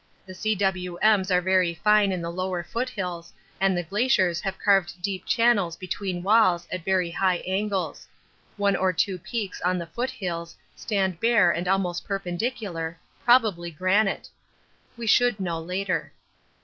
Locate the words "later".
15.61-16.11